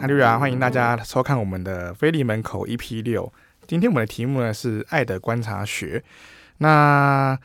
[0.00, 3.32] 哈利路亚，欢迎大家收看我们的菲利门口 EP 六。
[3.66, 6.00] 今天我们的题目呢是爱的观察学。
[6.58, 7.36] 那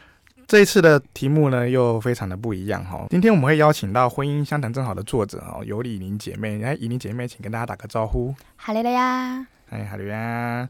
[0.46, 3.08] 这一次的题目呢又非常的不一样哈。
[3.10, 6.60] 今天我们会邀请到婚姻相谈正好的作者哦，尤里宁姐妹。
[6.60, 8.36] 来，以宁姐妹，请跟大家打个招呼。
[8.56, 10.70] 哈利路亚，嗨，哈利路亚。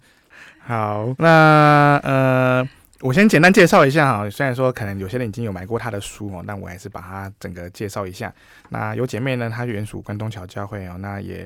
[0.59, 2.69] 好，那呃。
[3.01, 8.33] 我先简单介绍一下哈，虽然说可能有些人已经有买过他的书哦，但我还是把它整个介绍一下。
[8.69, 11.45] 那有姐妹呢，她原属关东桥教会哦，那也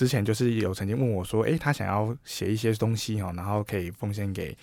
[0.00, 4.56] 之前就是有曾经问我说，诶，他想要写一些东西哈，然后可以奉献给。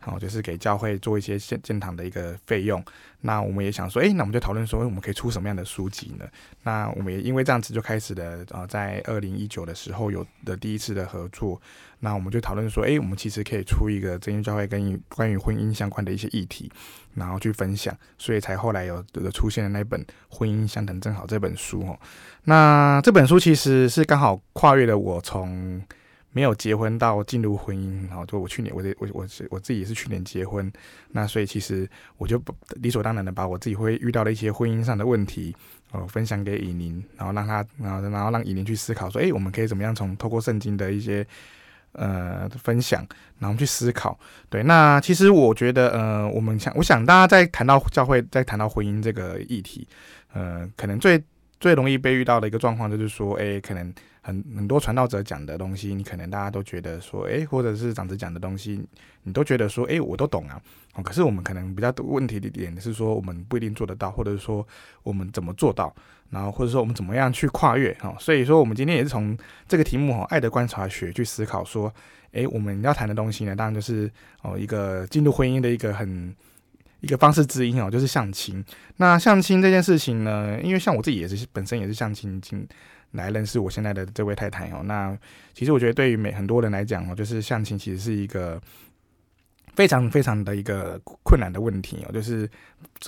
[0.00, 2.82] 好，就是给教会做一些建建堂的一个费用。
[3.20, 6.24] 那我们也想说，诶，那我们就讨论说，我们可以出什么样的书籍呢？
[6.62, 11.60] 那我们也因为这样子就开始了，呃，在二零一九的时候有的第一次的合作。
[11.98, 16.70] 那我们就讨论说，诶，我们其实可以出一个真耶教会跟关于婚姻相关的一些议题，
[17.14, 17.92] 然后去分享。
[18.16, 21.98] 所以才后来有的出现的那本《婚姻相等正好》这本书哦。
[22.44, 25.82] 那这本书其实是刚好跨越了我从。
[26.30, 30.70] 没有结婚到进入婚姻，然后就我去年，我我我我自己也是去年结婚，
[31.10, 32.40] 那所以其实我就
[32.76, 35.56] 理所当然的把我自己会遇到的一些婚姻上的问题，
[35.90, 41.26] 哦，分享给以宁，然后让他，然后然后让以宁去思考说，哎，我们可以怎么样从透过圣经的一些
[41.92, 43.04] 呃分享，
[43.38, 44.16] 然后去思考。
[44.50, 49.88] 对，那其实我觉得，呃，我们想，我想大家在谈到教会，在谈到婚姻这个议题，
[50.34, 51.20] 呃，可能最
[51.58, 53.92] 最容易被遇到的一个状况就是说，哎，可能。
[54.20, 58.82] 很很多传道者讲的东西，你可能大家都觉得说，诶，或者是长子讲的东西，
[59.22, 60.60] 你都觉得说，诶，我都懂啊。
[60.94, 64.66] 哦，可是我们可能比较问题的点是说，我们不一定做得到，或者是说
[65.02, 65.94] 我们怎么做到，
[66.30, 68.14] 然后或者说我们怎么样去跨越哈。
[68.18, 69.36] 所以说，我们今天也是从
[69.66, 71.92] 这个题目哈，爱的观察学去思考说，
[72.32, 74.10] 诶，我们要谈的东西呢，当然就是
[74.42, 76.34] 哦，一个进入婚姻的一个很
[77.00, 78.64] 一个方式之一哦，就是相亲。
[78.96, 82.66] 那相亲这件事情呢，因为像我自己也是本身也是相亲经。
[83.12, 85.16] 来认识我现在的这位太太哦，那
[85.54, 88.60] 其实我觉得对于每很多人来讲哦，就是相亲其实是一个
[89.74, 92.48] 非常非常的一个困难的问题哦，就是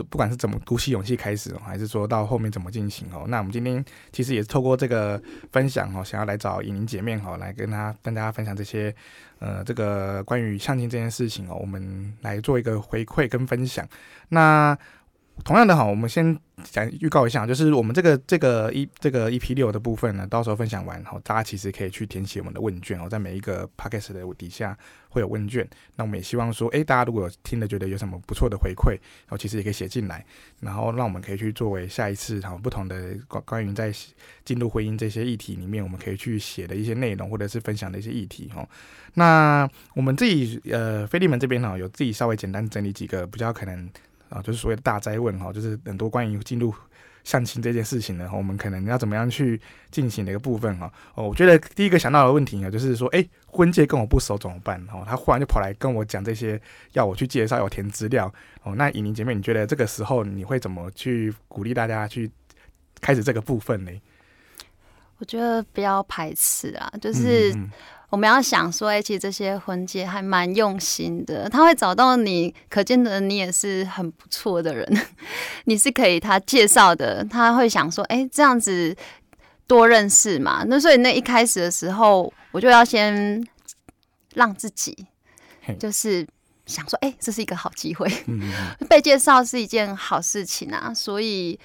[0.08, 5.20] 不管是怎么鼓起勇气开始，还是说到后面怎么进行哦，那我们今天其实也是透过这个
[5.52, 8.94] 分享哦，想要来找以宁姐妹哦，来跟她跟大家分享这些
[9.38, 13.86] 呃这个关于相亲这件事情哦，我们来做一个回馈跟分享。
[14.28, 14.78] 那
[15.44, 24.76] 同样的哈，我们先讲预告一下，就是我们这个这个一这个 EP 六的部分呢，到时候分享完后，大家其实可以去填写我们的问卷哦，在每一个 Podcast 的底下
[25.08, 25.68] 会有问卷。
[25.96, 30.24] 那我们也希望说，哎，大家如果听了觉得有什么不错的回馈，然后其实也可以写进来，
[30.60, 33.92] 然后让我们可以去作为下一次然后不同的关关于在
[34.44, 38.66] 进入婚姻这些议题里面，我们可以去写的一些内容，或者是分享的一些议题哈。
[39.14, 43.88] 那我们自己呃，菲利门这边哈，有自己稍微简单整理几个比较可能。
[44.30, 46.72] 啊，就是所谓的大灾问哈，就是很多关于进入
[47.24, 49.60] 相亲这件事情呢，我们可能要怎么样去
[49.90, 50.90] 进行的一个部分哈。
[51.14, 54.80] 哦，我觉得第一个想到的问题呢，就是说，哎，婚介跟我不熟怎么办？
[54.90, 56.58] 哦，他忽然就跑来跟我讲这些，
[56.92, 58.32] 要我去介绍，要填资料。
[58.62, 62.30] 哦，那以宁姐妹，你觉得这个时候你会怎么去鼓励大家去
[63.00, 63.92] 开始这个部分呢？
[65.18, 67.52] 我觉得不要排斥啊，就是。
[67.54, 67.70] 嗯嗯
[68.10, 75.06] 我们要想说，哎，其实这些婚介还蛮用心的，他会找到你，可见得你也是很不错的人，
[75.64, 78.96] 你是可以他介绍的，他会想说，哎，这样子
[79.68, 80.64] 多认识嘛。
[80.66, 83.46] 那所以那一开始的时候，我就要先
[84.34, 85.06] 让自己，
[85.78, 86.26] 就是
[86.66, 88.10] 想说，哎，这是一个好机会，
[88.88, 90.92] 被介绍是一件好事情啊。
[90.92, 91.56] 所以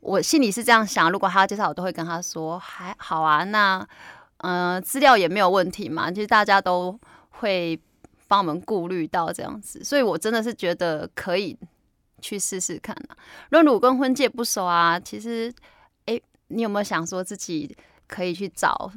[0.00, 3.86] 我心里是这样想，如果他要介绍，我都会跟他说，还好啊，那。
[4.44, 6.98] 嗯、呃，资料也没有问题嘛，其实大家都
[7.30, 7.78] 会
[8.28, 11.56] 帮我们顾虑到这样子，所以我真的是觉得可以
[12.20, 13.16] 去试试看啊。
[13.48, 15.50] 如果跟婚介不熟啊，其实，
[16.04, 17.74] 哎，你有没有想说自己
[18.06, 18.92] 可以去找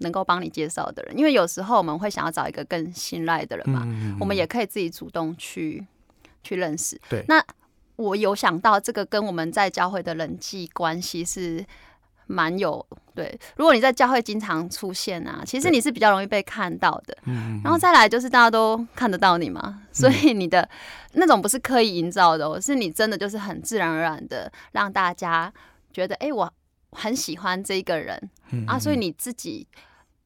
[0.00, 1.18] 能够帮你介绍的人？
[1.18, 5.86] 因为有时候我们会想要找一个更信赖的人嘛，嗯嗯嗯，我们也可以自己主动去
[6.42, 7.00] 去认识。
[7.08, 7.42] 对，那
[7.96, 11.64] 我有想到这个跟我们在教会的人际关系是。
[12.30, 17.18] 蛮有对，如果你在教会经常出现啊，其实你是比较容易被看到的。
[17.24, 20.66] 嗯，然后再来就是大家都看得到你嘛，所以你的
[21.14, 25.52] 那种不是刻意营造的，哦，是你真的就是很自然而然的让大家
[25.92, 26.50] 觉得，哎，我
[26.92, 28.30] 很喜欢这个人
[28.68, 29.66] 啊，所以你自己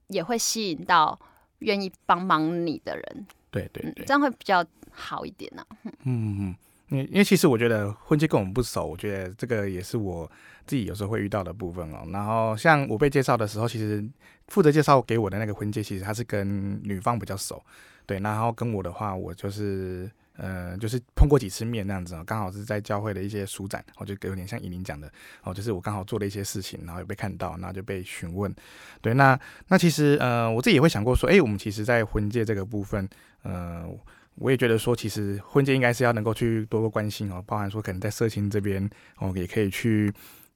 [0.08, 1.18] 也会吸引到
[1.60, 3.26] 愿意帮忙你的人。
[3.50, 5.64] 对对对，这样会比较好一点呢。
[5.84, 6.56] 嗯嗯。
[6.90, 10.30] 因为因为其实我觉得婚介跟我们不熟，我觉得这个也是我
[10.66, 12.06] 自己有时候会遇到的部分哦。
[12.12, 14.04] 然后像我被介绍的时候，其实
[14.48, 17.62] 负责介绍给我的那个婚介，其实他是跟女方比较熟，
[18.06, 18.18] 对。
[18.20, 25.10] 然后跟我的话，我就是呃，就是碰过几次面那样子啊，刚好是在教会的一些书展，我就有点像以琳讲的
[25.44, 28.52] 哦，就是我刚好做了一些事情，然后也被看到，然后就被询问。
[29.00, 29.38] 对，那
[29.68, 33.08] 那其实呃，我自己也会想过说，哎，我们其实在婚介这个部分，
[33.42, 33.88] 呃，
[34.34, 40.12] 我也觉得说，其实婚介应该是要能够去多多关心哦，包含说可能在社情这边哦，也可以去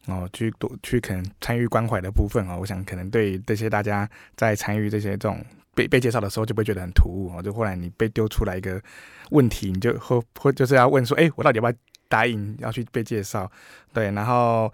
[0.07, 5.45] 哦，去多去可能参与关怀的部分哦，我想可能对这些大家在参与这些这种。
[5.75, 8.83] 被被介绍的时候就不会觉得很突兀哦，就后来你被丢出来一个
[9.31, 11.73] 问题，你就会会就是要问说，哎，我到底要不要
[12.09, 13.49] 答应要去被介绍？
[13.93, 14.73] 对，然后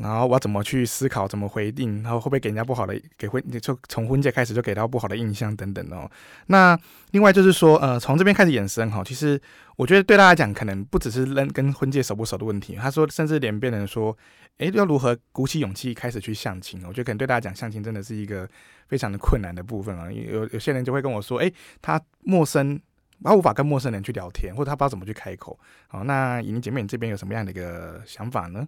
[0.00, 6.10] 然后我要怎么去思考，怎么回应，然后会不会给人家不好的给婚就从婚介开始就给到不好的印象等等哦。
[6.46, 6.78] 那
[7.10, 9.40] 另外就是说，呃，从这边开始衍生哈，其实
[9.76, 14.16] 我觉得对大家讲，可能不只是跟跟婚介熟不熟的问题，他说甚至连变成说。
[14.58, 16.82] 诶，要如何鼓起勇气开始去相亲？
[16.84, 18.44] 我觉得可能对大家讲，相亲真的是一个
[18.88, 20.10] 非常的困难的部分啊。
[20.10, 22.76] 有有些人就会跟我说，诶，他陌生，
[23.22, 25.56] 他无法跟陌生人去聊天，或者他不知道怎么去开口。
[25.86, 28.66] 好，那以琳姐妹，你这边有什么样的一个想法呢？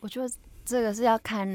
[0.00, 0.30] 我觉得
[0.64, 1.46] 这个是要看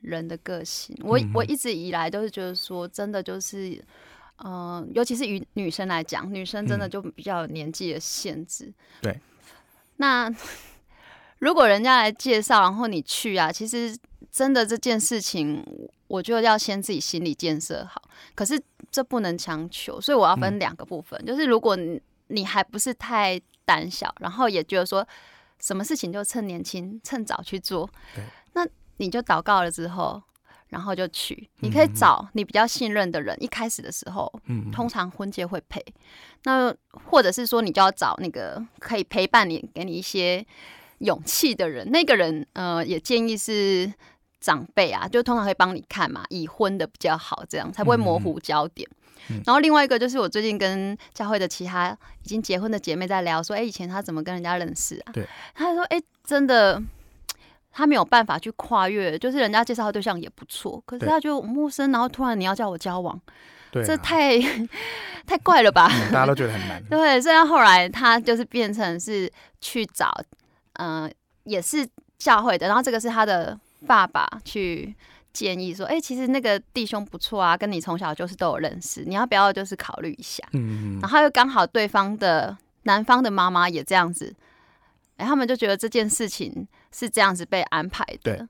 [0.00, 0.96] 人的个性。
[1.02, 3.70] 我我一直以来都是觉得说，真的就是，
[4.44, 8.66] 嗯、呃，尤其是与女生来讲，女生真的就比较有年纪的限制。
[8.66, 9.20] 嗯、对，
[9.96, 10.32] 那。
[11.40, 13.96] 如果人家来介绍，然后你去啊，其实
[14.30, 15.64] 真的这件事情，
[16.06, 18.02] 我就要先自己心理建设好。
[18.34, 18.60] 可是
[18.90, 25.02] 这不能强求，所以我要分两个部分，嗯、就是如果你你还不是太胆小，然后也觉得说
[25.60, 27.88] 什么事情就趁年轻、趁早去做，
[28.54, 28.66] 那
[28.96, 30.22] 你就祷告了之后，
[30.68, 31.48] 然后就去。
[31.60, 35.84] 你可以找你比较信任的人，嗯、一开始的时候，嗯、通常婚介会陪。
[36.44, 36.74] 那
[37.06, 40.46] 或者是说，你就要找那个可以陪伴你、给你一些。
[41.00, 43.90] 勇气的人，那个人，呃，也建议是
[44.40, 48.88] 长辈啊，就通常会帮你看嘛，已婚的比较好，这样才不会模糊焦点。
[49.44, 55.12] 然后另外一个就是，我最近跟教会的其他已经结婚的姐妹在聊，说，哎、欸，以前她怎么跟人家认识啊？
[55.12, 56.82] 对，他说，哎、欸，真的，
[57.70, 63.20] 他没有办法去跨越，就是人家介绍的对象也不错，可是他就陌生，然后突然你要叫我交往，
[63.70, 64.40] 对啊、这太
[65.26, 66.10] 太怪了吧、嗯？
[66.10, 66.82] 大家都觉得很难。
[66.90, 70.10] 对，所以后来他就是变成是去找。
[70.74, 71.10] 嗯、呃，
[71.44, 74.94] 也是教会的，然后这个是他的爸爸去
[75.32, 80.44] 建议说，哎、欸，其实那个弟兄不错啊，跟你从小就是都有认识，你要不要就是考虑一下？
[80.52, 81.00] 嗯嗯。
[81.00, 84.34] 然后又刚好对方的男方的妈妈也这样子，
[85.16, 88.48] 哎、欸，他们就觉得这件事情是这样子被安排的，对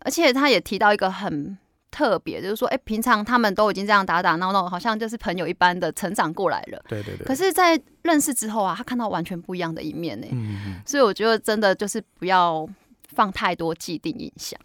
[0.00, 1.58] 而且他也提到一个很。
[1.94, 6.82] 特别就是说，哎、欸，平常他们都已经这样打打闹闹，好像就是朋友一般的成长过来了。
[6.88, 7.26] 对对对。
[7.26, 10.26] 可是，在认识之后啊，他看到完全不一样的一面呢。
[10.30, 10.82] 嗯嗯。
[10.86, 12.66] 所以我觉得真的就是不要
[13.10, 14.58] 放太多既定印象。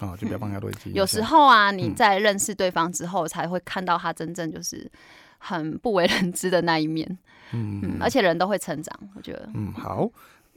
[0.00, 1.00] 哦，就不要放太多既定印象。
[1.00, 4.90] 有时候啊，你在认识对方之后，才会看到他真正就是
[5.38, 7.06] 很不为人知的那一面。
[7.52, 7.98] 嗯，嗯。
[8.00, 9.48] 而且人都会成长，我觉得。
[9.54, 10.10] 嗯，好。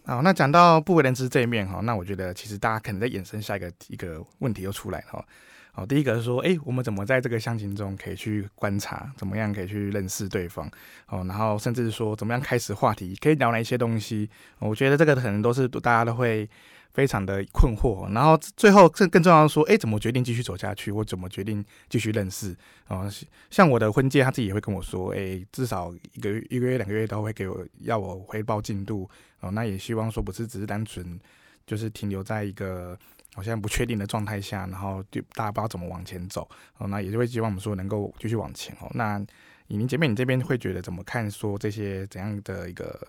[0.05, 5.25] 好，那讲到不为人知这一面哈，那我觉得其实大家可能在衍生下一个一个问题又出来了哈。
[5.73, 10.65] 好，第一个是说，哎，我们怎么在这个相亲中可以去观察，怎么样可以去认识对方？
[11.09, 14.29] 哦，然后甚至是说，怎么样开始话题，可以聊哪一些东西？
[14.59, 16.49] 我觉得这个可能都是大家都会
[16.97, 18.11] 非常的困惑。
[18.11, 20.91] 然后最后更更重要的说，哎，怎么决定继续走下去？
[20.91, 22.57] 我怎么决定继续认识？
[22.87, 23.07] 哦，
[23.51, 29.07] 像我的婚介他自己也会跟我说，哎，至少一个月、一个月、两个月都会给我要我回报进度。
[29.41, 31.19] 哦，那也希望说不是只是单纯
[31.67, 32.97] 就是停留在一个。
[33.35, 36.41] 好像不确定的状态下，然后就大家不知道怎么往前走，
[36.79, 38.89] 哦，那也就会希望我们说能够继续往前哦。
[38.95, 39.23] 那
[39.67, 41.29] 以琳姐妹，你这边会觉得怎么看？
[41.29, 42.99] 说这些怎样的一个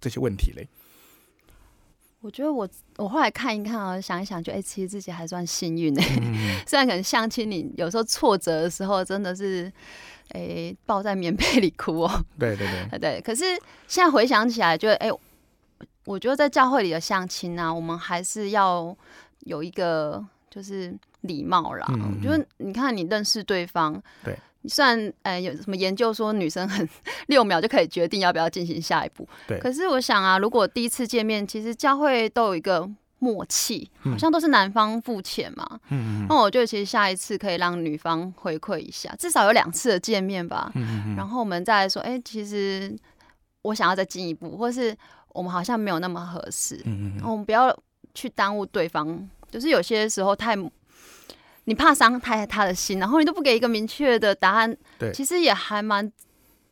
[0.00, 0.66] 这些问题嘞？
[2.24, 2.66] 我觉得我
[2.96, 6.04] 我后来看一看啊，想一想，就哎，其实自己还算幸运哎。
[6.22, 9.70] 嗯、 虽然可能相亲，你有时候挫折的时候，真的是
[10.30, 12.24] 哎抱在棉被里哭哦。
[12.38, 13.20] 对 对对， 对。
[13.20, 13.44] 可是
[13.86, 15.10] 现在回想起来，就哎，
[16.06, 18.96] 我觉得在教会里的相亲呢、啊，我们还是要。
[19.40, 20.90] 有一个就是
[21.20, 24.34] 礼貌啦，嗯、就是你看你认识对方，对，
[24.68, 26.88] 虽然呃有什么研究说女生很
[27.26, 42.96] 六秒就可以决定要不要进行下一步，对，可是我想啊，如果第一次见面，其实教会都有一个默契，好像都是男方付钱嘛，嗯，那我觉得其实下一次可以让女方回馈一下，至少有两次的见面吧，嗯，然后我们再来说，哎、欸，其实
[43.62, 44.96] 我想要再进一步，或是
[45.28, 47.76] 我们好像没有那么合适，嗯，我们不要。
[48.16, 50.54] 去耽误对方，就是有些时候太，
[51.64, 56.10] 你怕伤害他的心，然后你都不给一个明确的答案，对，其实也还蛮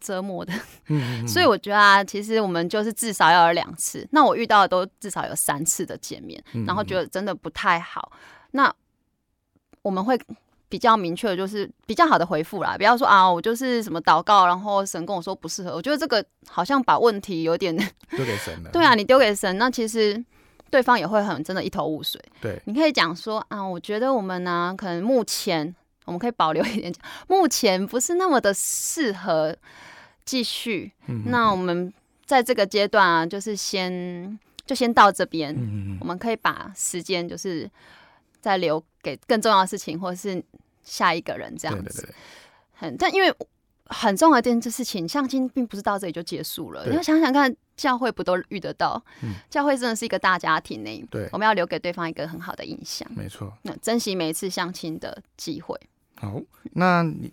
[0.00, 0.52] 折磨的。
[0.88, 4.06] 嗯，所以我觉得啊，其实我们就是至少要有两次。
[4.11, 8.12] 那我遇到的都至少有三次的见面，然后觉得真的不太好。
[8.50, 8.72] 那
[9.80, 10.20] 我们会
[10.68, 12.76] 比较明确的，就是比较好的回复啦。
[12.76, 15.75] 不要说啊，我就是什么祷告，然后神跟我说不适合。
[15.75, 17.75] 我觉得这个好像把问题有点
[18.11, 18.70] 丢给神了。
[18.75, 20.22] 对啊，你丢给神，那其实
[20.73, 22.21] 对方也会很真的一头雾水。
[22.41, 25.73] 对，你可以讲说啊，我觉得我们呢、啊，可能目前
[26.07, 29.55] 我们可以保留一点讲，目前不是那么的适合
[30.25, 30.91] 继续。
[31.07, 31.93] 嗯、那我们
[32.25, 34.37] 在这个阶段啊，就是先
[34.67, 35.55] 就先到这边。
[35.55, 37.71] 嗯嗯，我们可以把时间就是
[38.41, 40.43] 再留给更重要的事情，或者是。
[40.85, 42.14] 下一个人这样子，对对对，
[42.73, 43.33] 很但因为
[43.85, 46.85] 很重要的一件事情，相亲并不是到这里就结束了。
[46.88, 49.02] 你要想想看，教会不都遇得到？
[49.22, 51.04] 嗯、教会真的是一个大家庭呢。
[51.10, 53.10] 对，我们要留给对方一个很好的印象。
[53.12, 55.76] 没错错，那珍惜每一次相亲的机会。
[56.14, 56.40] 好，
[56.74, 57.32] 那你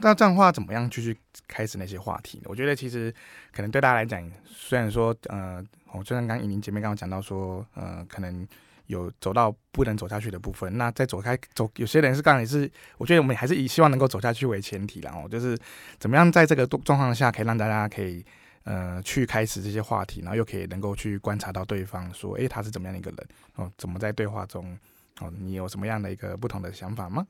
[0.00, 2.44] 那这样的话，怎么样继续开始那些话题呢？
[2.46, 3.12] 我觉得其实
[3.52, 5.60] 可能对大家来讲，虽然说呃，
[5.92, 8.46] 我就像刚刚颖玲姐妹刚刚讲到说，呃，可能。
[8.88, 15.54] 有走到不能走下去的部分，那再走开走，有些人是刚才也是，我觉得我们还是以希望能够走下去为前提，然后就是
[15.98, 18.24] 怎么样在这个状况下可以让大家可以
[18.68, 24.78] 呃去开始这些话题，然后又可以能够去观察到对方说，哎、欸，他是怎么样的一个人哦，怎么在对话中
[25.20, 27.26] 哦，你有什么样的一个不同的想法吗？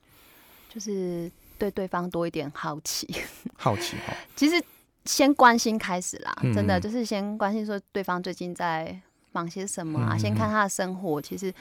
[0.69, 3.09] 就是对对方多一点好奇，
[3.57, 4.61] 好奇哈，其实
[5.05, 9.01] 先关心开始啦，真的就是先关心说对方最近在。
[9.31, 10.15] 忙些什么啊？
[10.15, 11.53] 嗯、先看他的生活，其实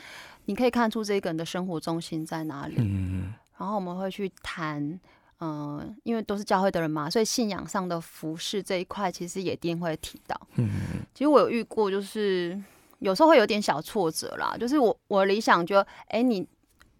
[0.45, 2.75] 你可以看出这个人的生活重心在哪里。
[2.79, 4.97] 嗯、然后我们会去谈，
[5.39, 10.39] 嗯、呃，因为都是教会的人嘛，所以信仰上的服饰这一块，其实也一定会提到。
[10.55, 10.69] 嗯、
[11.13, 12.59] 其实我有遇过，就是
[12.99, 14.55] 有时候会有点小挫折啦。
[14.59, 16.47] 就是我我理想就，哎，你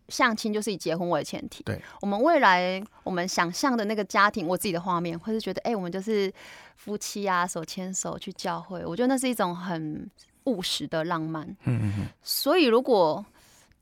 [0.09, 1.63] 相亲就是以结婚为前提。
[1.63, 6.31] 对，我们未来我们想象的那个家庭，我自己的画面，或是觉得，哎，我们就是
[6.75, 8.85] 夫妻啊，手牵手去教会。
[8.85, 10.09] 我觉得那是一种很。
[10.47, 13.25] 务实的浪漫，嗯嗯嗯，所以如果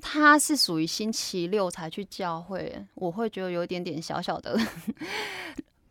[0.08, 4.56] 他是属于星期六才去教会，我会觉得有一点点小小的，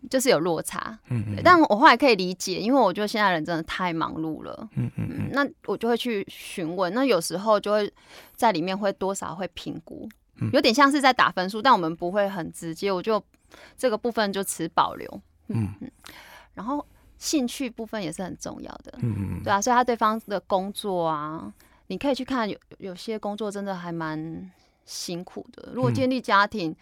[0.08, 1.24] 就是有落差，嗯。
[1.30, 7.92] 嗯，但我后来可以理解，因为我觉得现在人真的太忙碌了，嗯嗯嗯，那我就会去询问，那有时候就会
[8.36, 10.08] 在里面会多少会评估，
[10.52, 13.20] 有点像是在打分数，但我们不会很直接，我就
[13.76, 15.90] 这个部分就持保留，嗯嗯，
[16.54, 16.86] 然后。
[17.16, 21.50] 兴趣部分也是很重要的，嗯嗯，对啊，所以他对方的工作啊，
[21.88, 24.50] 你可以去看有有些工作真的还蛮
[24.84, 25.70] 辛苦的。
[25.72, 26.76] 如果建立家庭，嗯、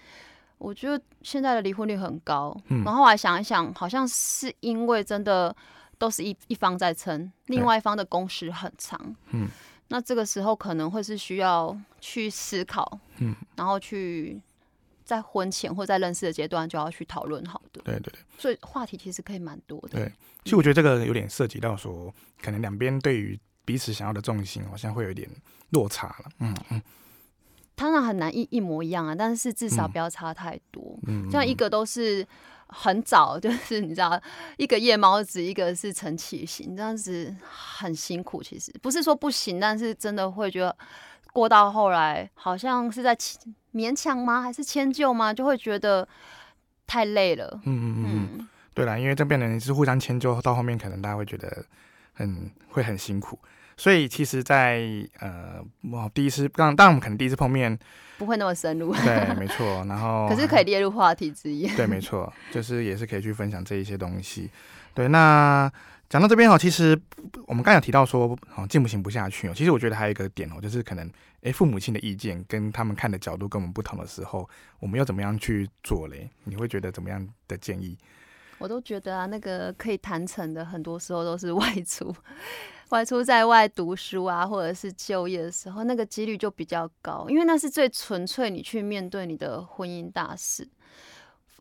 [0.58, 2.56] 我觉得现在的离婚率很高。
[2.68, 5.54] 嗯、然后我还想一想，好像是因为真的
[5.98, 9.16] 都是一一方在撑，另外一方的工时很长。
[9.30, 9.48] 嗯，
[9.88, 14.40] 那这个时候可能会是需要去思考，嗯，然后去。
[15.04, 19.98] 在婚前或在认识的阶段就要去讨论好的，对对对，所以话题其实可以蛮多的。
[19.98, 20.12] 对，
[20.44, 25.28] 其实我觉得这个有点涉及到说，可能两边对于彼此想要的重心好像会有一点
[25.70, 26.30] 落差了。
[26.40, 26.82] 嗯嗯，
[27.74, 30.98] 当然很难一一模一样啊，但是至少不要差太多。
[31.06, 32.26] 嗯，像一个都是
[32.66, 34.20] 很早，就是你知道，
[34.56, 38.42] 一个夜猫子，一个是晨起型，这样子很辛苦。
[38.42, 40.76] 其实不是说不行，但是真的会觉得。
[41.34, 43.16] 过到后来，好像是在
[43.72, 44.42] 勉强吗？
[44.42, 45.32] 还是迁就吗？
[45.32, 46.06] 就会觉得
[46.86, 47.58] 太累了。
[47.64, 51.64] 嗯嗯嗯，嗯对啦，因为这边的人是互相迁就，到后面可能大家会觉得
[52.12, 53.38] 很会很辛苦。
[53.76, 54.80] 所以其实在，
[55.18, 57.78] 在呃，我第一次刚，当然我们可能第一次碰面
[58.18, 58.94] 不会那么深入。
[58.94, 59.84] 对，没错。
[59.88, 61.66] 然后 可是可以列入话题之一。
[61.76, 64.50] 对，没错，就是也是可以去分享这一些东西。
[64.94, 65.70] 对，那。
[66.08, 67.00] 讲到这边哦，其实
[67.46, 69.52] 我们刚才有提到说，哦，进不行不下去哦。
[69.56, 74.46] 其实我觉得还有一个点哦，就是可能，哎，父母亲的意见跟他们看的角度跟我们不同的时候，
[74.78, 76.28] 我们要怎么样去做嘞？
[76.44, 77.96] 你会觉得怎么样的建议？
[78.62, 82.14] 我都觉得啊，那个可以谈成的，很多时候都是 外出，
[82.90, 90.68] 外出在外读书啊，或者是就业的时候，那个几率就比较高，因为那是最纯粹你去面对你的婚姻大事。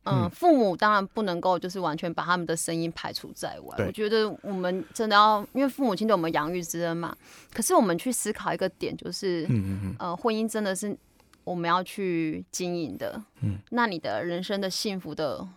[0.04, 3.78] 嗯，父母当然不能够就是完全把他们的声音排除在外。
[3.78, 7.16] 对我觉得我们真的要，因为父母亲对我们养育之恩嘛。
[7.54, 10.98] 可是我们去思考一个点，就是，嗯嗯呃，婚姻真的是
[11.44, 13.22] 我们要去经营的。
[13.42, 15.48] 嗯，那你的人生的幸福的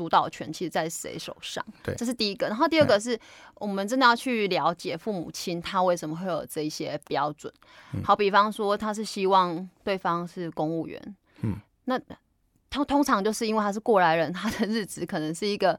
[0.00, 1.62] 主导权，其实在谁手上？
[1.82, 2.46] 对，这是第一个。
[2.46, 3.18] 然后第二个是
[3.56, 7.52] 我们真的要去了解父母亲他为什么会有这一些标准。
[7.92, 11.16] 嗯、好比方说，他是希望对方是公务员。
[11.42, 12.00] 嗯，那。
[12.72, 15.76] 他通常就是因为他是过来人，他的日子可能是一个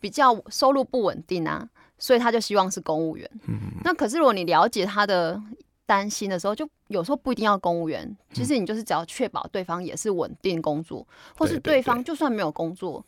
[0.00, 1.64] 比较收入不稳定啊，
[1.98, 3.30] 所以他就希望是公务员。
[3.46, 5.40] 嗯、哼那可是如果你了解他的
[5.86, 13.06] 担心的时候，就有时候不一定要公务员，其实你就是只要确保对方也是稳定工作，嗯、或是对方就算没有工作，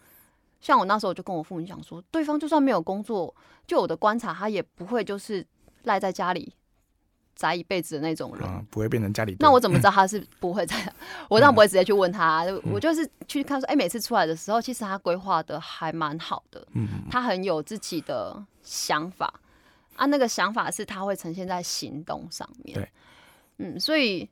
[0.65, 3.35] 像我那时候就跟我父母讲说，对方就算没有工作，
[3.67, 5.47] 就我的观察，他也不会就是
[5.83, 6.51] 赖在家里
[7.35, 9.37] 宅一辈子的那种人，啊，不会变成家里。
[9.41, 10.75] 那我怎么知道他是不会在？
[11.29, 19.35] 我当然不会直接去问他，嗯、我就是去看说，哎、欸，每次出来的时候，其实他规划的还蛮好的，嗯，他很有自己的想法
[19.97, 22.91] 啊，那个想法是他会呈现在行动上面，对，
[23.59, 24.27] 嗯，所以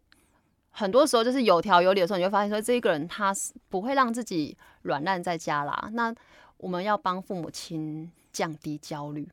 [0.72, 5.90] 很多时候就是有条有理的时候，你会发现说，这一个人他是不会让自己软烂在家啦。
[5.92, 6.12] 那
[6.56, 9.28] 我们要帮父母亲降低焦虑，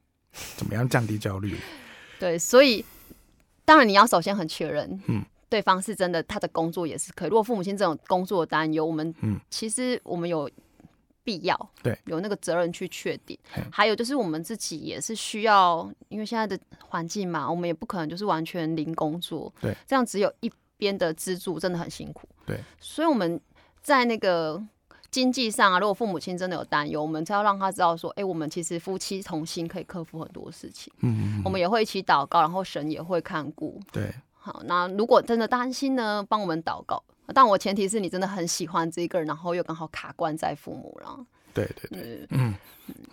[0.57, 1.57] 怎么样降低焦虑？
[2.19, 2.83] 对，所以
[3.63, 7.29] 当然你要首先很确认，嗯，对方是真的，他的工作也是可以。
[7.29, 10.49] 如果父母亲这种工作担忧，我们嗯，其实我们有
[11.23, 13.37] 必要对有那个责任去确定。
[13.71, 23.39] 还有就是我们自己也是需要，因为现在的环境嘛，我们也不可能就是完全零工作，对，这样只有一边的资助真的很辛苦，对，所以我们
[23.83, 24.59] 在那个。
[25.11, 30.93] 经济上啊，如果父母亲真的有担忧，我们才要让他知道说，哎、欸，我们其实夫妻同心可以克服很多事情。
[30.99, 33.81] 嗯，嗯，嗯，我们也会一起祷告，然后神也会看顾。
[33.91, 37.03] 对，好，那如果真的担心呢，帮我们祷告。
[37.33, 41.25] 但我前提是你真的很喜欢这一个人，然后又刚好卡关在父母了。
[41.53, 42.53] 对对对，嗯，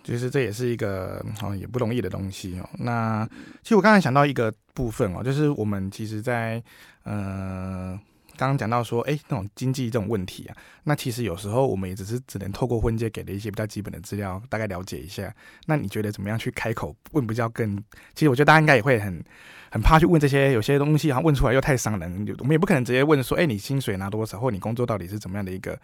[0.03, 2.69] 其实这也是一个好像也不容易的东西哦。
[2.79, 3.27] 那
[3.63, 6.61] 其实我刚才想到一个部分哦，就是我们其实在，
[7.03, 7.99] 在呃。
[8.39, 15.33] 刚刚讲到说，哎、欸，那种经济这种问题啊，那其实有时候我们也只是只能透过婚介给的一些比较基本的资料，大概了解一下。
[15.65, 17.75] 那你觉得怎么样去开口问比较更？
[18.13, 19.25] 其实我觉得大家应该也会很
[19.71, 22.27] 很怕去问这些有些东西，然后问出来又太伤人。
[22.37, 25.75] 我们也不可能直接问说，哎、欸，你薪水拿多少，或你工作到底是怎么样的一个，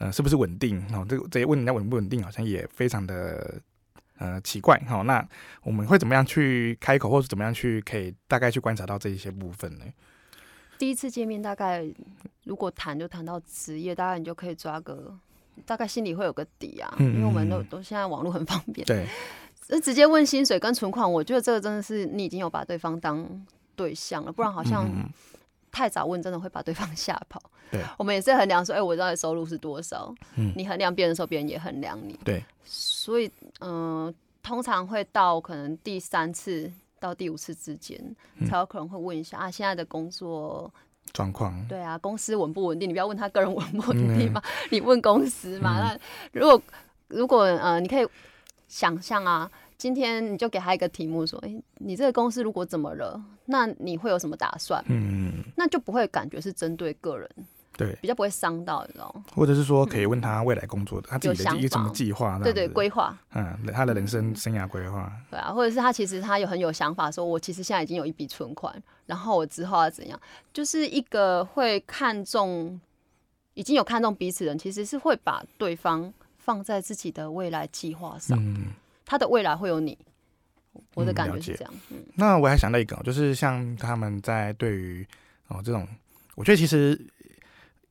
[0.00, 0.82] 呃，是不是稳定？
[0.94, 3.60] 哦，这个这些问人家稳不稳定，好像也非常的
[4.16, 4.80] 呃奇怪。
[4.88, 5.22] 好，那
[5.62, 9.84] 我们会怎么样去开口，或者怎么样去可以大概去观察到这一些部分呢？
[10.78, 11.84] 第一次见面，大概
[12.44, 15.14] 如果谈就谈到职业，大概你就可以抓个，
[15.66, 16.96] 大概心里会有个底啊。
[16.98, 19.06] 嗯、因为我们都都现在网络很方便，对，
[19.68, 23.28] 那直接问薪水跟存款，我觉得这个真的是你已经有把对方当
[23.76, 24.88] 对象了，不然好像
[25.70, 27.40] 太早问，真的会把对方吓跑。
[27.70, 32.18] 对， 我们也是衡量说，哎、欸，我知道你收入是多少，嗯、你衡量别人的时候，别人也衡量你。
[32.24, 36.70] 对，所以嗯、呃，通常会到可能第三次。
[37.00, 37.98] 到第五次之间，
[38.46, 40.70] 才有可能会问一下、嗯、啊，现在的工作
[41.14, 41.66] 状况。
[41.66, 42.86] 对啊，公司稳不稳定？
[42.86, 45.78] 你不要问他个人稳不稳定嘛，嗯、 你问公司嘛。
[45.78, 46.62] 嗯、那如果
[47.08, 48.06] 如果呃，你可以
[48.68, 54.84] 想象啊，今天你就给他一个题目，说：哎、欸，你这个公司如果怎么了，那你会有什么打算？
[54.88, 57.26] 嗯，那就不会感觉是针对个人。
[57.78, 59.24] 对，比较不会伤到，你知道吗？
[59.34, 62.38] 或者是说，可以问他未来工作的，嗯、他自己的一个什么计划？
[62.40, 63.16] 对对，规划。
[63.32, 65.10] 嗯，他的人生生涯规划。
[65.30, 68.70] 对啊，或者是他其实他有很有想法，说我其实现在已经有一笔存款，
[69.06, 70.20] 然后我之后要怎样？
[70.52, 72.78] 就是一个会看重，
[73.54, 78.38] 已经有看重彼此的人，其实是会把对方放在自己的未来计划上。
[78.38, 78.74] 嗯，
[79.10, 79.98] 他的未来会有你，
[80.94, 81.74] 我的感觉是这样。
[81.90, 85.04] 嗯，嗯，那我还想到一个，就是像他们在对于
[85.48, 85.84] 哦这种，
[86.36, 86.96] 我觉得其实。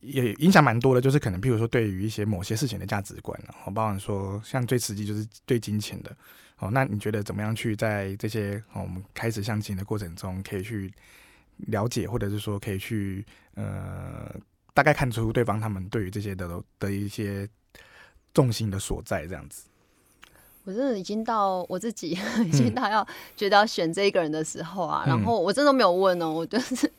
[0.02, 6.16] 也影响蛮多的，就是可能，譬如说，对于一些某些事情的价值观，哦，包含说，像最实际就是对金钱的，
[6.60, 10.90] 哦，那你觉得怎么样去在这些哦，我们开始相亲的过程中，可以去
[11.68, 14.34] 了解，或者是说，可以去呃，
[14.74, 17.46] 大概看出对方他们对于这些的的一些
[18.34, 19.69] 重心的所在，这样子。
[20.64, 26.92] 我真的已经到我自己 已经到要觉得要选这一个人的时候啊，嗯、然后我真的没有问哦，我就是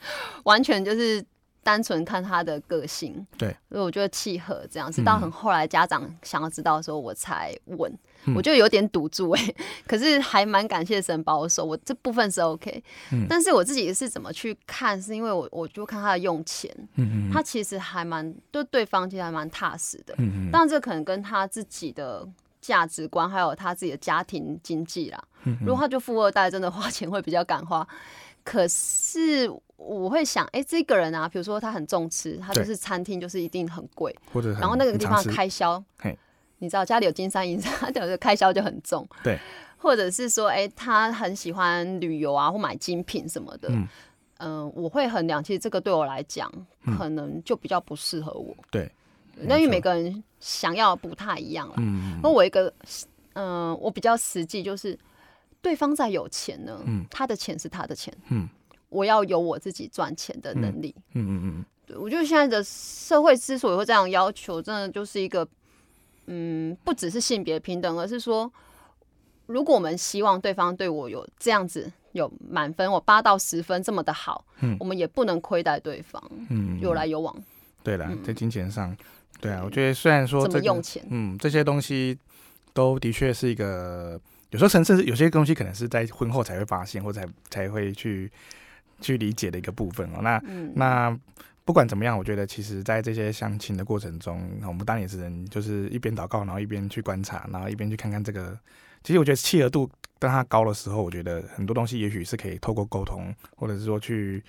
[0.44, 1.24] 完全就是。
[1.62, 7.92] 单纯看他的个性，对，所以我觉得契合这样，直到很后来家长想要知道的时候，我才问，
[8.24, 22.26] 嗯、我就有点堵住哎、欸， 可是还蛮感谢神保守，我这部分是 OK，、嗯、但是我自己是怎么去看，是因为我我就看他的用钱，嗯嗯，他其实还蛮对对方其实还蛮踏实的，嗯嗯，当然这可能跟他自己的
[22.60, 27.86] 价值观还有他自己的家庭经济啦，嗯、如果他就富二代，真的花钱会比较敢花。
[28.42, 35.82] 可是我会想，哎、欸，这个人啊，比如说他很重吃，他就是餐厅就是一定很贵，或者然后那个地方开销，
[36.58, 39.38] 你知道家里有金山银山，他的开销就很重，对，
[39.76, 43.88] 或者是说，哎、欸，他很喜欢旅游啊，或买精品什么的，嗯、
[44.38, 46.50] 呃，我会衡量，其实这个对我来讲，
[46.98, 48.90] 可能就比较不适合我，对，
[49.34, 52.72] 那因为每个人想要不太一样了，嗯，那我一个，
[53.34, 54.98] 嗯、呃，我比较实际就是。
[55.62, 58.48] 对方再有钱呢，嗯，他的钱是他的钱，嗯，
[58.88, 61.22] 我要有我自己赚钱的能力，嗯。
[61.22, 65.46] 嗯嗯，对，我觉得现在的社会之所以会这样要求，真的就是一个，
[66.28, 68.50] 嗯，不只是性别平等，而是说，
[69.44, 77.36] 如果我们希望对方对我有这样子有满分，我八到十分这么的好，嗯，我们也不能亏待对方，嗯，有来有往，
[77.82, 78.96] 对了，在金钱上，
[79.40, 82.18] 对啊，我觉得虽然说怎么用钱，嗯，这些东西
[82.72, 84.20] 都的确是一个。
[84.50, 88.28] 有时候甚至有些东西可能是在婚后才会发现，或才才会去
[89.00, 90.18] 去理解的一个部分哦。
[90.22, 91.16] 那、嗯、那
[91.64, 98.58] 不管怎么样，我觉得其实在这些相亲的过程中，我们当然也只能就是一边祷告，然后一边去观察，然后一边去看看这个。
[99.04, 104.42] 其实我觉得契合度当它高的时候，我觉得很多东西也许是可以透过沟通，或者是说去，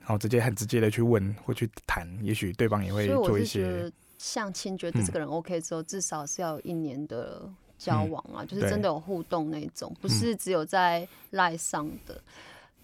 [0.00, 3.90] 然后直接很直接的去问或去谈，也许对方也会做一些。
[4.22, 7.42] 相亲觉得这个人 OK 之后，嗯、至少是要有一年的
[7.76, 12.22] 交往啊，嗯、就是真的有互动那种，不是只有在赖上的。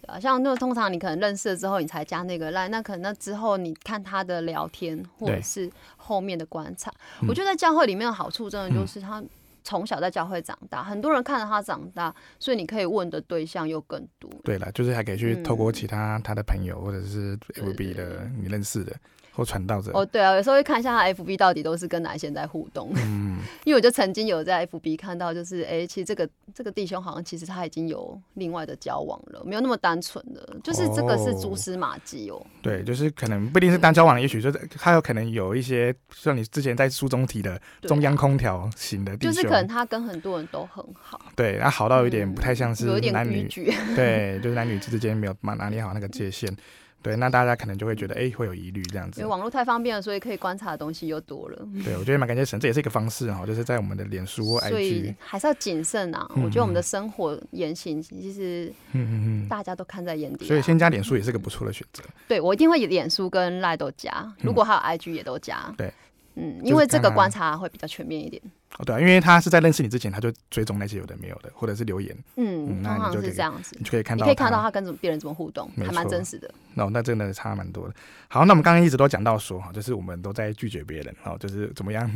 [0.08, 6.92] 啊，像那个通常你可能认识了之后，你才加那个赖，那可能那之后你看他的聊天或者是后面的观察，
[7.28, 9.22] 我觉得在教会里面的好处，真的就是他
[9.62, 14.28] 从小在教会长大，很多人看着他长大，所以你可以问的对象又更多。
[14.42, 18.96] 对了，就是还可以去透过其他他的朋友或者是 FB 的你认识的。
[19.38, 22.90] 或传道者哦，对啊，有时候会看一下他 FB 到底都是跟哪些人在互动。
[22.96, 32.44] 嗯， 因为我就曾经有在 FB 看到，就是哎、欸，其实这个这个弟兄好像其实他已经有另外的交往了，没有那么单纯的，就是这个是蛛丝马迹哦。
[32.60, 41.20] 对，就是可能不一定是单交往，也许就是他有可能有一些像你之前在书中提的中央空调型的弟兄，就是可能他跟很多人都很好。
[41.36, 46.52] 对，他好到有点不太像是男女，嗯、对，就是男女之间没有拿捏好那个界限。
[47.00, 49.20] 对，那大家可能就会觉得，哎、欸，会有疑虑这样子。
[49.20, 51.68] 因为网络太方便了，所以可以观察的东西又多了。
[51.84, 56.26] 对，我觉得蛮感谢神，这也是一个方式哈，就是在我们的脸书或 IG，所以还是要谨慎啊。
[56.36, 60.48] 嗯、我觉得我们的生活言行，其实，嗯嗯大家都看在眼底、啊。
[60.48, 62.02] 所以先加脸书也是个不错的选择。
[62.26, 65.64] 对，我一定会脸书跟赖都加，如果还有 IG 也都加。
[65.68, 65.92] 嗯、对。
[66.38, 68.40] 嗯，因为这个观察会比较全面一点。
[68.78, 72.16] 哦，对啊，因为他是在认识你之前，他就追踪那些有的没有的，或者是留言。
[72.36, 76.48] 嗯，通常是这样子，你就可以看到，你可以看到他跟怎么别人怎么互动，还蛮真实的。
[76.76, 77.94] 哦，那真的差蛮多的。
[78.28, 82.08] 好，那我们刚刚一直都讲到说哈，就是我们都在拒绝别人，哦，就是怎么样。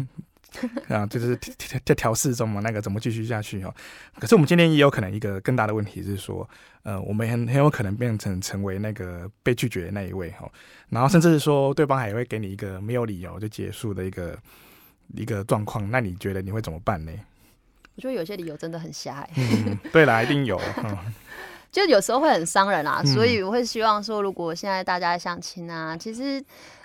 [0.88, 1.36] 啊，就是
[1.84, 3.74] 在调试中嘛，那个怎么继续下去哦？
[4.20, 6.48] 可是我们今天也有可能一个更大的问题是说，
[6.82, 10.50] 呃，我们很很有可能变成成为那个被拒绝的那一位哈，
[10.90, 14.38] 然后甚至是说对方还会给你一个没有理由就结束的一个
[15.14, 17.12] 一个状况，那你觉得你会怎么办呢？
[17.96, 19.30] 我觉得有些理由真的很狭隘。
[19.36, 20.96] 嗯，对啦，一定有， 嗯、
[21.70, 26.44] 就有时候会很伤人啊，所以我会希望说，如果现在大家相亲啊，其实。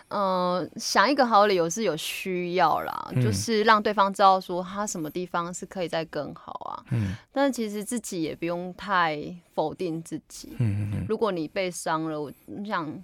[0.10, 6.84] 嗯、呃，想一个好理由是有需要啦，嗯、就是让对方知道说他什么地方是可以再更好啊。
[6.92, 9.22] 嗯，但是其实自己也不用太
[9.54, 10.56] 否定自己。
[10.60, 12.32] 嗯嗯嗯，如果你被伤了，我
[12.66, 13.04] 想。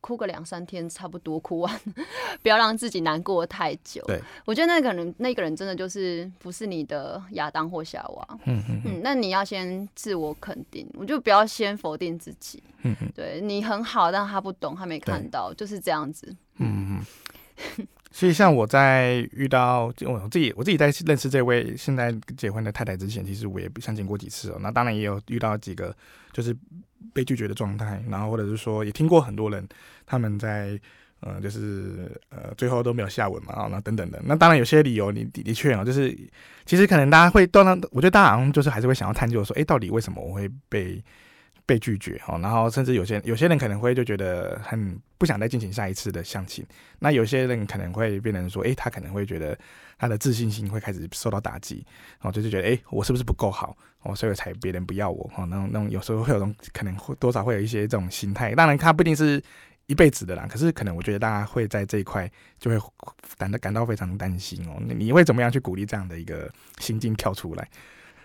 [0.00, 1.80] 哭个两三天差不多，哭完
[2.42, 4.02] 不要让自己难过太久。
[4.06, 8.38] 对，我觉得那可能那个人真的就是不是你的亚当或夏娃。
[8.44, 12.62] 嗯嗯嗯，那你要先自我肯定，我就不要先否定自己。
[12.82, 16.34] 嗯嗯，对你很好，但他不懂，他没看到，就是这样子。
[16.58, 17.02] 嗯
[17.78, 24.58] 嗯， 所以像我在遇到我自己，我自己在认识这位现在结婚的太太之前，其实我也相亲过几次哦。
[24.60, 25.96] 那当然也有遇到几个
[26.32, 26.56] 就是。
[27.12, 29.66] 被拒绝的状态，然后或者是说也听过很多人
[30.06, 30.78] 他们在
[31.20, 34.20] 呃就是呃最后都没有下文嘛，然后等等的。
[34.24, 36.16] 那当然有些理由你的的确啊，就是
[36.64, 41.02] 其实可能大家会断断，我觉得大家好像就是还是会想要探究说，哎，到底为什么我会被
[41.66, 42.38] 被拒绝哈？
[42.38, 46.64] 然后甚至有些有些人可能会就觉得很不想再进行下一次的相亲。
[47.00, 49.58] 那有些人可能会变成说，哎，他可能会觉得
[49.98, 51.84] 他的自信心会开始受到打击，
[52.20, 53.76] 然后就是觉得，哎，我是不是不够好？
[54.02, 59.42] 哦，所以才别人不要我哦，那那种有时候会有种可能会多少会有一些这种心态，当然他不一定是
[59.86, 62.78] 一辈子的啦，可是可能我觉得大家会在这一块就会
[63.36, 64.80] 感到感到非常担心哦。
[64.86, 66.48] 你会怎么样去鼓励这样的一个
[66.78, 67.68] 心境跳出来？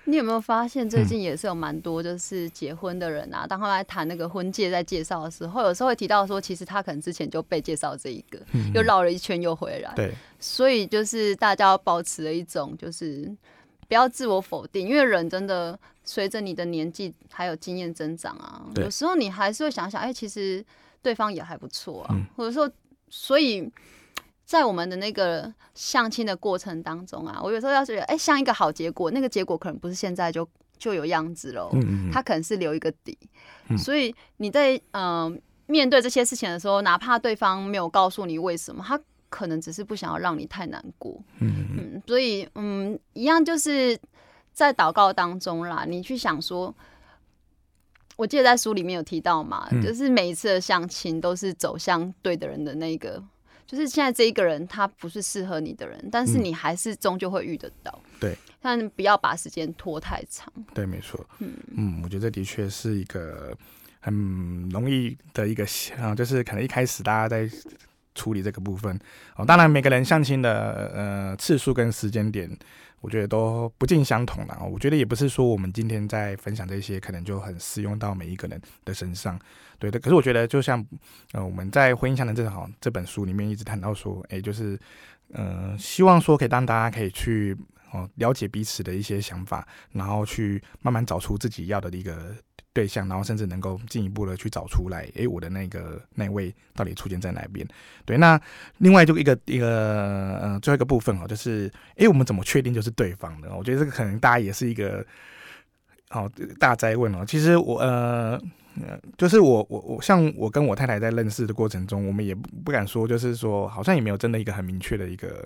[0.05, 9.93] 你有没有发现最近也是有蛮多就是结婚的人啊，嗯、当他们来谈那个婚戒在介绍的时候，有时候会提到说，其实他可能之前就被介绍这一个，嗯、又绕了一圈又回来。
[9.95, 13.35] 对，所以就是大家要保持了一种就是。
[13.87, 20.65] 不要自我否定，因为人真的随着你的年纪还有经验增长啊，有时候你还是会想想，哎、欸，其实
[21.01, 22.71] 对方也还不错啊，嗯、或者说，
[23.09, 23.69] 所以
[24.51, 30.45] 在我们的那个相亲的过程当中啊，我有时候要觉得，哎、欸，像一个好结果，那个结果可能不是现在就
[30.77, 33.17] 就有样子喽，嗯嗯，它可能是留一个底，
[33.69, 35.37] 嗯、所以你在嗯、呃、
[35.67, 38.99] 面对这些事情的时候，哪怕对方没有告诉你为什么，他。
[39.29, 41.65] 可能只是不想要让你太难过，嗯。
[41.77, 43.97] 嗯，所以嗯，一样就是
[44.51, 46.75] 在祷告当中啦，你去想说，
[48.17, 53.23] 我记得在书里面有提到嘛，嗯、就是每一次的相亲都是走向对的人的那个，
[53.71, 61.53] 就是现在这一个人他不是适合你的人，但是你还是终究会遇得到，对、嗯，但不要把时间拖太长，对，没错，嗯。
[61.77, 63.57] 嗯，我觉得这的确是一个
[64.01, 65.65] 很容易的一个，
[65.97, 67.49] 啊，就是可能一开始大家在。
[68.15, 68.99] 处理这个部分。
[69.35, 72.49] 哦，当然每个人相亲的呃次数跟时间点，
[72.99, 74.59] 我觉得都不尽相同啦。
[74.61, 79.39] 我觉得也不是说我们今天在分享这些，可能就很适用到每一个人的身上。
[79.79, 80.85] 对的，可是我觉得就像
[81.31, 84.79] 呃我们在婚姻相谈这好这本书里面一直谈到说，哎，就是
[85.33, 87.57] 呃希望说可以让大家可以去
[87.91, 92.35] 哦了解彼此的一些想法，然后去慢慢找出自己要的一个。
[92.73, 97.67] 对象，然后甚至能够进一步的去找出来，诶，我的那个那位到底出现在哪边？
[98.05, 98.39] 对，那
[98.77, 103.53] 另外就一个一个呃最后一个部分哦，就是诶，我们怎么确定就是对方的？
[103.55, 105.05] 我觉得这个可能大家也是一个
[106.09, 107.25] 好、哦、大哉问哦。
[107.25, 108.41] 其实我呃
[109.17, 115.45] 就是我我我像我跟我太太在认识的过程中，我们也不不敢说，就是说好像也没有真的一个很明确的一个。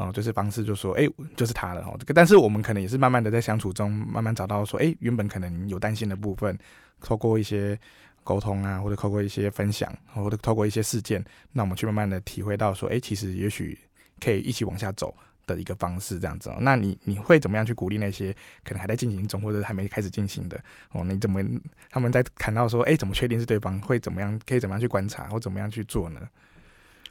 [0.00, 1.94] 哦，就是方式，就说，哎、就是他了哦。
[1.98, 6.58] 这个，但是我们可能也是慢慢的在相处中，慢慢找到说，哎、原本可能有担心的部分，
[7.00, 7.78] 透过一些
[8.24, 13.78] 沟通啊，或者透过一些分享，或者透过一些事件，那我们去慢慢的体会到说，哎、其实也许
[14.18, 15.14] 可以一起往下走
[15.46, 16.48] 的一个方式，这样子。
[16.48, 18.34] 哦，那你你会怎么样去鼓励那些
[18.64, 20.58] 可能还在进行中，或者还没开始进行的？
[20.92, 21.42] 哦，你怎么
[21.90, 23.80] 他们在谈到说，哎、怎么确定是对方？
[23.80, 24.40] 会怎么样？
[24.46, 26.20] 可以怎么样去观察，或怎么样去做呢？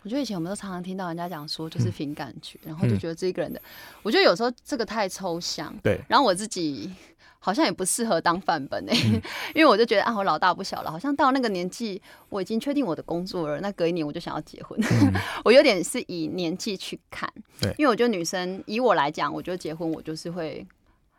[0.03, 3.61] 我觉得以前我们都常常听到人家讲说，就是凭感觉，然后就觉得这个人的，
[4.01, 5.75] 我觉得有时候这个太抽象。
[5.83, 5.99] 对。
[6.07, 6.89] 然后我自己
[7.37, 8.95] 好像也不适合当范本哎，
[9.53, 14.79] 因为我就觉得啊，我老大不小了，好像到那个年纪，我已经确定我的工作了，那隔一年我就想要结婚。
[15.43, 17.73] 我有点是以年纪去看，对。
[17.77, 20.65] 因为我觉得女生，以我来讲，我觉得结婚我就是会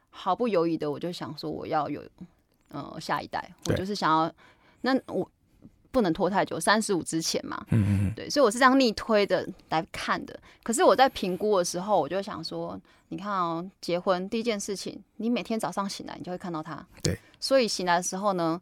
[0.09, 2.03] 毫不犹豫的，我就想说我要有
[2.71, 4.33] 呃下一代，我就是想要
[4.81, 5.31] 那我。
[5.91, 7.65] 不能拖太久，三十五之前嘛。
[7.71, 10.39] 嗯嗯对，所以我是这样逆推的来看的。
[10.63, 16.85] 可是我在评估的时候，我就想说，你看哦，结婚第一件事情，你每天早上醒来，你就会看到他。
[17.03, 17.19] 对。
[17.39, 18.61] 所以醒来的时候呢，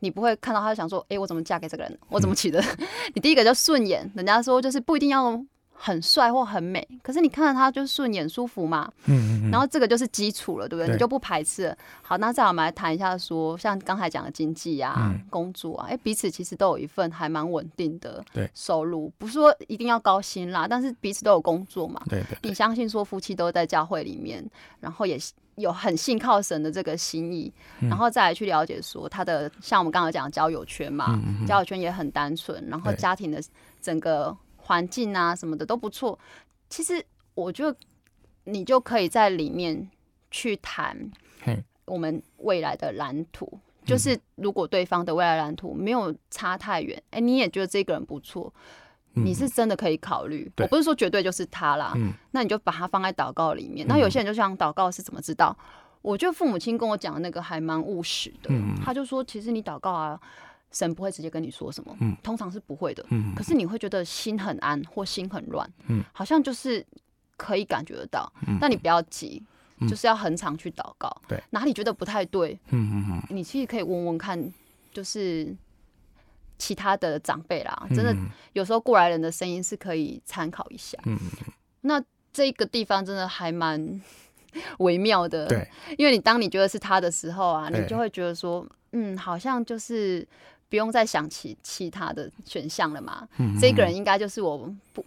[0.00, 1.98] 你不会看到他，想说，哎、欸，我怎么嫁给这个人？
[2.08, 2.60] 我怎么娶的？
[2.60, 4.10] 嗯、 你第一个就顺眼。
[4.14, 5.42] 人家说就是不一定要。
[5.82, 10.88] 很帅或很美，可是你看着他就顺眼舒服嘛，嗯嗯嗯，然后这个就是基础了，对不对？
[10.88, 11.78] 对，你就不排斥了。
[12.02, 22.02] 好，那再我们来谈一下说，说像刚才讲的经济啊、嗯、工作啊，哎，彼此其实都有一份还蛮稳定的收入，不是说一定要高薪啦，但是彼此都有工作嘛。
[22.10, 22.50] 对，对对。
[22.50, 24.44] 你相信说夫妻都在教会里面，
[24.80, 25.18] 然后也
[25.54, 33.42] 有很信靠神的这个心意，嗯、然后再来去了解说他的，像我们刚刚讲的交友圈嘛，嗯嗯嗯，交友圈也很单纯，然后家庭的
[33.80, 34.36] 整个。
[34.70, 36.16] 环境啊什么的都不错，
[36.68, 37.04] 其实
[37.34, 37.76] 我觉得
[38.44, 39.90] 你就可以在里面
[40.30, 40.96] 去谈
[41.86, 43.58] 我们未来的蓝图。
[43.84, 48.52] 就是如果对方的未来蓝图没有差太远，哎，你也觉得这个人不错，
[49.14, 50.48] 你是真的可以考虑。
[50.58, 51.92] 我不是说绝对就是他啦，
[52.30, 53.84] 那你就把它放在祷告里面。
[53.88, 55.56] 那有些人就想祷告是怎么知道？
[56.00, 58.50] 我觉得父母亲跟我讲的那个还蛮务实的，
[58.84, 60.20] 他就说其实你祷告啊。
[60.72, 66.84] 神不会直接跟你说什么，嗯，通常是不会的，嗯，可是你会觉得心很安或心很乱，嗯，好像就是
[67.36, 69.42] 可以感觉得到，嗯，但你不要急，
[69.78, 74.40] 嗯，就是要很常去祷告，对，哪里觉得不太对，嗯嗯嗯，你其实可以问问看，
[74.92, 75.52] 就是
[76.56, 78.14] 其他的长辈啦，真的
[78.52, 82.00] 有时候过来人的声音是可以参考一下，嗯嗯，那
[82.32, 84.00] 这个地方真的还蛮
[84.78, 90.24] 微妙的，对，因为你当你觉得是他的时候啊，你就会觉得说，嗯，好像就是。
[90.70, 93.28] 不用再想其其他的选项了嘛？
[93.38, 95.04] 嗯，这个人应该就是我不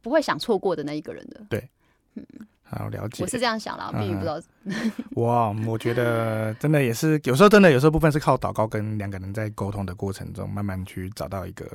[0.00, 1.42] 不会想错过的那一个人的。
[1.50, 1.68] 对，
[2.14, 2.24] 嗯，
[2.62, 3.22] 好了解。
[3.22, 4.40] 我是这样想啦，我并不知道。
[5.16, 11.66] 哇，我觉得真的也是，有时候真的有时候部分是靠祷告跟两个人在沟通的过程中，慢慢去找到一个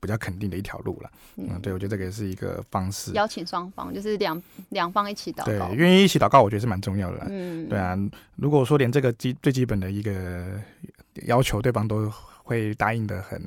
[0.00, 1.10] 比较肯定的一条路了。
[1.36, 3.12] 嗯，对，我觉得这个也是一个方式。
[3.12, 7.26] 邀请双方，就是两两方一起祷告，对，愿意一起祷告，我觉得是蛮重要的啦。
[7.28, 7.94] 嗯，对啊，
[8.36, 10.58] 如果说连这个基最基本的一个
[11.26, 12.10] 要求，对方都。
[12.50, 13.40] 会答应的很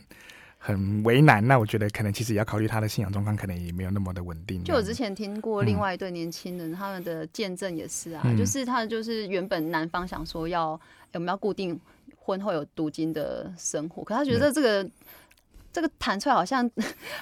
[0.57, 4.63] 很为难，那我觉得可能其实也要考虑他的信仰状况，可能也没有那么的稳定。
[4.63, 10.79] 就我之前听过另外一对年轻人，嗯、他们的见证也是啊，嗯、就是他就是原本男方想说要
[11.11, 11.77] 我们要固定
[12.17, 14.91] 婚后有读经的生活，可他觉得这个、嗯、
[15.73, 16.65] 这个谈出来好像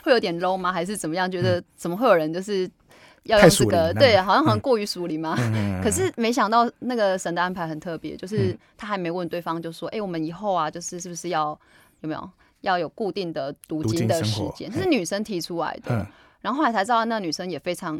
[0.03, 0.71] 会有点 low 吗？
[0.71, 1.29] 还是怎么样？
[1.29, 2.69] 觉得怎么会有人就是
[3.23, 3.93] 要用这个？
[3.93, 5.35] 对，好像好像过于疏离嘛？
[5.39, 11.57] 嗯、可是没想到那个神的安排很特别，就是他还没问对方就说：“哎、欸，我们以后啊，就是是不是要？”
[12.01, 12.29] 有没有？
[12.61, 14.69] 要有固定的读经的时间？
[14.71, 16.05] 这是女生提出来的，嗯、
[16.41, 17.99] 然后后来才知道，那女生也非常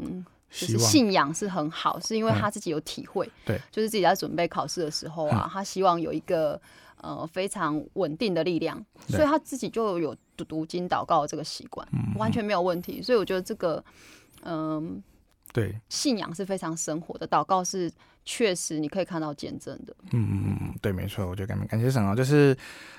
[0.52, 6.62] 就是信仰是很好，是因为她自己有体会，对、嗯，就是自己在准备考试的时候啊，她希望有一个
[7.02, 13.02] 呃非常稳定的力量，所以她自己就有读读经祷告的这个习惯，嗯、完全没有问题。
[13.02, 13.84] 所以我觉得这个
[14.44, 14.84] 嗯，呃、
[15.54, 17.92] 对，信仰是非常生活的，祷告是
[18.24, 19.96] 确实你可以看到见证的。
[20.12, 22.58] 嗯嗯嗯，对，没错，我觉得感感谢神啊，就是。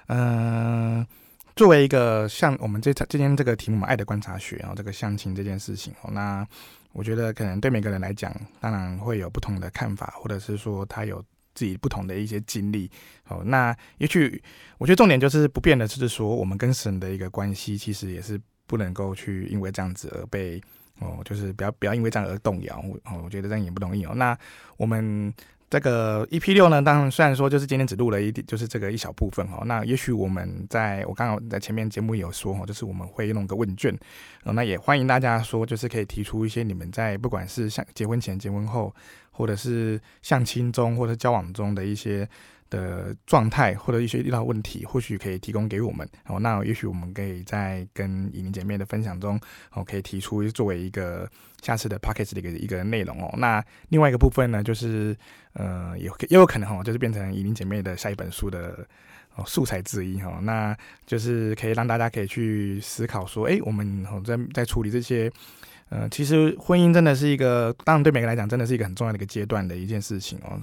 [0.08, 1.06] 嗯、呃，
[1.54, 6.46] 作为一个像我们这今天这个题目嘛，爱的观察学然后，这个相亲这件事情哦，那
[6.92, 11.22] 我觉得可能对每个人来讲，当然会有不同的看法，或者是说他有
[11.54, 12.90] 自己不同的一些经历
[13.28, 13.42] 哦。
[13.46, 14.42] 那也许
[14.76, 20.60] 我觉得重点就是不变的，就是说我们跟神的一个关系，其实也是不能够去因为这样子而被
[21.02, 23.20] 哦，就是不要不要因为这样而动摇哦。
[23.24, 24.12] 我觉得这样也不容易哦。
[24.14, 24.38] 那
[24.76, 25.34] 我们。
[25.72, 29.62] 这个 EP 六呢，当然虽然说就是今天只录了一点，就是这个一小部分哈。
[29.64, 33.98] 那也许我们在我刚刚在前面节目有说哈，就是我们会弄个问卷，
[34.44, 38.94] 那也欢迎大家说，就是可以提出一些你们在不管是像结婚前、结婚后，
[39.30, 42.28] 或者是相亲中或者交往中的一些。
[42.72, 46.40] 的状态或者一些遇到问题，或许可以提供给我们哦。
[46.40, 49.38] 那也许我们可以在跟以琳姐妹的分享中，
[49.74, 51.28] 哦，可以提出作为一个
[51.60, 53.32] 下次的 podcast 的一个一个内容哦。
[53.36, 55.14] 那另外一个部分呢，就是
[55.52, 58.86] 呃，也也有可能哦，就是变成以琳姐妹的下一本书的
[59.36, 60.40] 哦素材之一哈。
[60.42, 65.30] 那就是可以让大家可以去思考说，哎，我们在在处理这些。
[65.94, 70.58] 呃，其实婚姻真的是一个，当然对每个人来讲，真的是一个很重要的一个阶段的一件事情哦。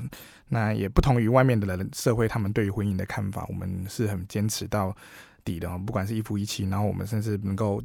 [0.48, 4.96] 那也不同于外面的人社会，他们对于婚姻的看法，我们是很坚持到
[5.46, 5.80] 底的哦。
[5.86, 7.80] 不管是一夫一妻，然后我们甚至能够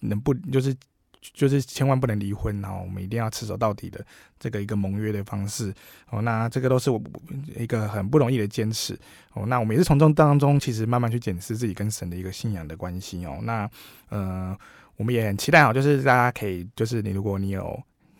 [0.00, 0.76] 能不就是
[1.22, 4.04] 就是千万不能离婚，然后我们一定要持守到底的
[4.38, 5.72] 这个一个盟约的方式
[6.10, 6.20] 哦。
[6.20, 7.00] 那这个都是我
[7.56, 8.92] 一个很不容易的坚持
[9.32, 9.46] 哦。
[9.46, 13.38] 那我们也是从中当中，其实慢慢去检视自己跟神的一个信仰的关系哦。
[13.42, 13.66] 那
[14.10, 14.54] 呃。
[14.96, 17.64] 我们也很期待哦，就是大家可以，就是你如果你有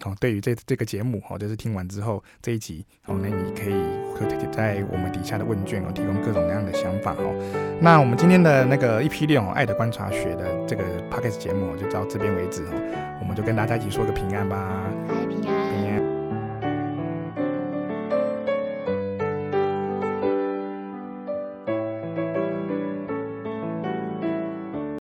[0.04, 3.74] 哦，对于这这个节目哦，就是听完之后这一集哦，那你可以
[4.52, 7.34] 在我们底下的问卷哦，提供各种各样的想法哦。
[7.80, 14.84] 那我们今天的那个一批量哦，爱的观察学的这个 Podcast 节目就到这边为止哦，我们就跟大家一起说个平安吧。